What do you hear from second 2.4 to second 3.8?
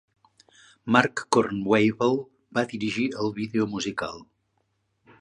va dirigir el vídeo